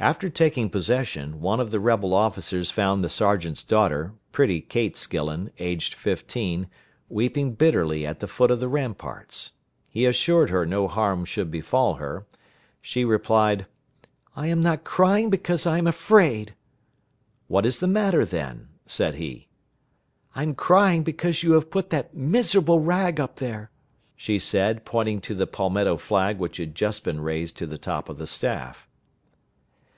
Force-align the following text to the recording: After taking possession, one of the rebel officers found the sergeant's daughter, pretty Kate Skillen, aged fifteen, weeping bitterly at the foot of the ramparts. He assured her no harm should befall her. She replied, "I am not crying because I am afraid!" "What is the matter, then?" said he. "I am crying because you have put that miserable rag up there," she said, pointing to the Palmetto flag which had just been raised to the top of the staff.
After 0.00 0.30
taking 0.30 0.70
possession, 0.70 1.40
one 1.40 1.58
of 1.58 1.72
the 1.72 1.80
rebel 1.80 2.14
officers 2.14 2.70
found 2.70 3.02
the 3.02 3.08
sergeant's 3.08 3.64
daughter, 3.64 4.12
pretty 4.30 4.60
Kate 4.60 4.94
Skillen, 4.94 5.50
aged 5.58 5.92
fifteen, 5.94 6.68
weeping 7.08 7.54
bitterly 7.54 8.06
at 8.06 8.20
the 8.20 8.28
foot 8.28 8.52
of 8.52 8.60
the 8.60 8.68
ramparts. 8.68 9.54
He 9.88 10.06
assured 10.06 10.50
her 10.50 10.64
no 10.64 10.86
harm 10.86 11.24
should 11.24 11.50
befall 11.50 11.94
her. 11.94 12.26
She 12.80 13.04
replied, 13.04 13.66
"I 14.36 14.46
am 14.46 14.60
not 14.60 14.84
crying 14.84 15.30
because 15.30 15.66
I 15.66 15.78
am 15.78 15.88
afraid!" 15.88 16.54
"What 17.48 17.66
is 17.66 17.80
the 17.80 17.88
matter, 17.88 18.24
then?" 18.24 18.68
said 18.86 19.16
he. 19.16 19.48
"I 20.32 20.44
am 20.44 20.54
crying 20.54 21.02
because 21.02 21.42
you 21.42 21.54
have 21.54 21.72
put 21.72 21.90
that 21.90 22.14
miserable 22.16 22.78
rag 22.78 23.18
up 23.18 23.40
there," 23.40 23.72
she 24.14 24.38
said, 24.38 24.84
pointing 24.84 25.20
to 25.22 25.34
the 25.34 25.48
Palmetto 25.48 25.96
flag 25.96 26.38
which 26.38 26.58
had 26.58 26.76
just 26.76 27.02
been 27.02 27.20
raised 27.20 27.56
to 27.58 27.66
the 27.66 27.78
top 27.78 28.08
of 28.08 28.16
the 28.18 28.28
staff. 28.28 28.84